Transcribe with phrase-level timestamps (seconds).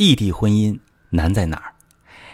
[0.00, 0.78] 异地婚姻
[1.10, 1.74] 难在哪儿？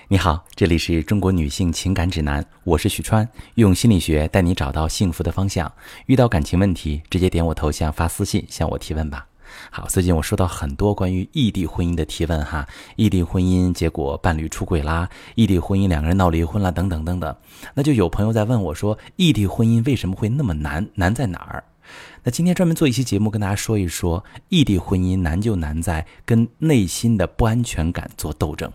[0.07, 5.73] 你好，这里是中国女性情感指南，我是许川，用心理学带你找到幸福的方向。
[6.07, 9.27] 遇到感情问题，直接点我头像发私信向我提问吧。
[9.69, 17.37] 好，最近我收到很多关于异地婚姻的提问哈，异地婚姻结果伴侣出轨啦，异地婚姻两个人闹离婚了，等等等等。
[17.75, 20.89] 那就有朋友在问我说，异地婚姻为什么会那么难？
[20.95, 21.65] 难在哪儿？
[22.27, 28.69] 那今天专门做一期节目跟大家说一说，异地婚姻难就难在跟内心的不安全感做斗争。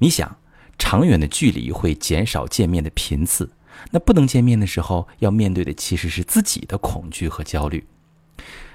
[0.00, 0.36] 你想，
[0.78, 3.50] 长远的距离会减少见面的频次，
[3.90, 7.86] 那不能见面的时候，要面对的其实是自己的恐惧和焦虑。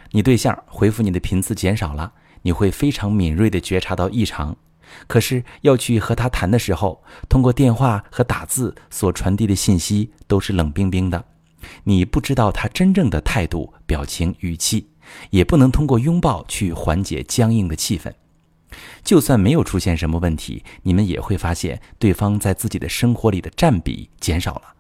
[0.09, 4.57] 你对象回复你的频次减少了，你会非常敏锐地觉察到异常。
[5.05, 11.23] 可是要去和他谈的时候，通过电话和打字所传递的信息都是冷冰冰的，
[11.83, 14.87] 你不知道他真正的态度、表情、语气，
[15.29, 18.11] 也不能通过拥抱去缓解僵硬的气氛。
[19.03, 24.73] 就算没有出现什么问题，你们也会发现对方在自己的生活里的占比减少了。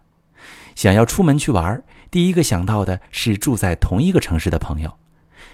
[0.75, 4.97] 想要出门去玩，第一个想到的是住在同一个城市的朋友。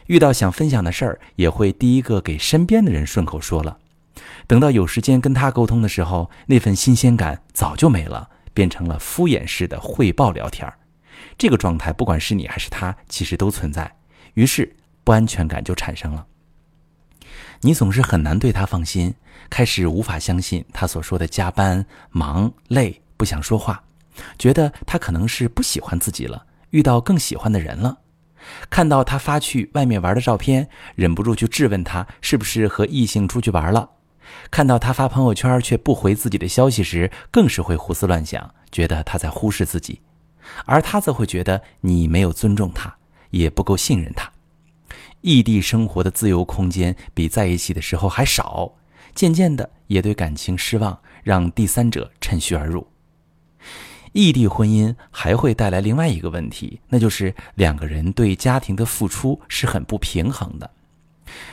[0.07, 3.77] 遇到想分享的事儿，也会第一个给身边的人顺口说了。
[4.47, 10.78] 等到有时间跟他沟通的时候，那份新鲜感早就没了，变成了敷衍式的汇报聊天儿
[11.37, 13.91] 这个状态，不管是你还是他，其实都存在。
[14.35, 16.25] 于是不安全感就产生了。
[17.61, 19.13] 你总是很难对他放心，
[19.49, 23.83] 开始无法相信他所说的加班、忙、累、不想说话，
[24.37, 27.97] 觉得他可能是不喜欢自己了，遇到更喜欢的人了。
[28.69, 33.89] 看到他发去外面玩的照片，忍不住去质问他是不是和异性出去玩了；
[34.49, 40.01] 看到他发朋友圈却不回自己的消息时，更是会胡思乱想，觉得他在忽视自己，
[40.65, 42.95] 而他则会觉得你没有尊重他，
[43.31, 44.31] 也不够信任他。
[45.21, 48.73] 异地生活的自由空间比在一起的时候还少，
[49.13, 52.87] 渐渐的也对感情失望，让第三者趁虚而入。
[54.13, 60.71] 异地婚姻还会带来另外一个问题，那就是两个人对家庭的付出是很不平衡的。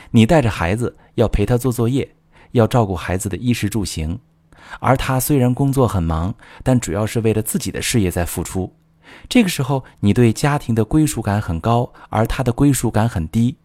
[0.09, 2.15] 你带着孩子要陪他做作业，
[2.53, 4.17] 要照顾孩子的衣食住行，
[4.79, 6.33] 而他虽然工作很忙，
[6.63, 8.73] 但主要是为了自己的事业在付出。
[9.29, 13.57] 这个时候，你对家庭的归属感很高，而他的归属感很低，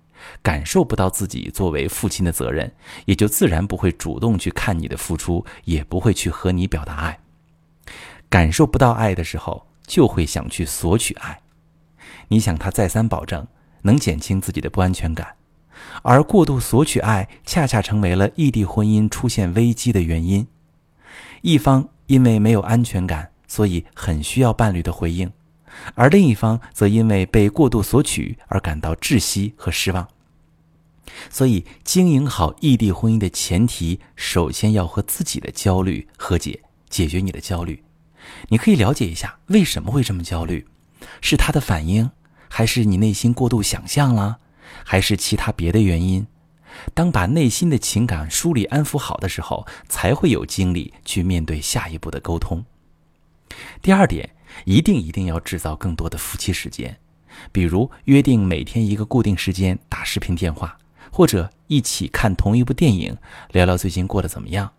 [0.42, 2.72] 感受不到自己作为父亲的责任，
[3.06, 7.18] 也就自然不会主动去看你的付出，也不会去和你表达爱。
[8.28, 11.40] 感受不到爱的时候，就会想去索取爱。
[12.28, 13.46] 你想他再三保证，
[13.82, 15.34] 能减轻自己的不安全感，
[16.02, 20.46] 而过度索取爱，恰恰成为了异地婚姻出现危机的原因。
[21.42, 25.30] 一方因为没有安全感，所以很需要伴侣的回应，
[25.94, 30.08] 而另一方则因为被过度索取而感到窒息和失望。
[31.28, 37.84] 所以，经营好异地婚姻的前提，首先要和自己的焦虑和解，解决你的焦虑。
[38.48, 40.66] 你可以了解一下为什么会这么焦虑，
[41.20, 42.10] 是他的反应，
[42.48, 44.38] 还是你内心过度想象了，
[44.82, 46.26] 还是其他别的原因？
[46.94, 52.64] 当把内心的情感梳理安抚好的时候，才会有精力去面对下一步的沟通。
[53.80, 54.30] 第二点，
[54.64, 56.98] 一定一定要制造更多的夫妻时间，
[57.50, 60.78] 比如约定每天一个固定时间打视频电话，
[61.10, 63.16] 或者一起看同一部电影，
[63.50, 64.72] 聊聊最近过得怎么样。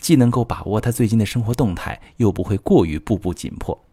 [0.00, 3.84] 既能够把握他最近的生活动态，又不会过于步步紧迫。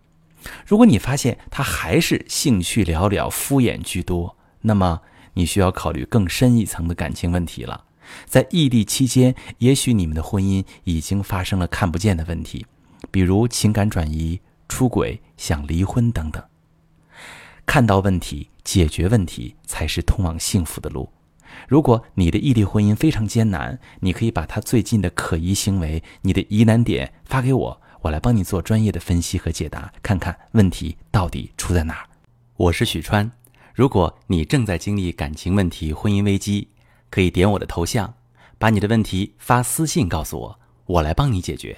[0.66, 5.02] 如果你发现他还是兴趣寥寥、敷衍居多，那么
[5.34, 7.86] 你需要考虑更深一层的感情问题了。
[8.26, 12.66] 在异地期间，也许你们的婚姻已经发生了看不见的问题，
[13.14, 16.44] 比如情感转移、出轨、想离婚等等。
[17.64, 21.08] 看到问题，解决问题，才是通往幸福的路。
[21.68, 32.10] 如果你的异地婚姻非常艰难，你可以把他最近的可疑行为、你的疑难点发给我，我来帮你做专业的分析和解答，看看问题到底出在哪儿。
[32.58, 33.32] 我是许川，
[33.76, 36.68] 如果你正在经历感情问题、婚姻危机，
[37.12, 38.12] 可以点我的头像，
[38.58, 41.78] 把你的问题发私信告诉我，我来帮你解决。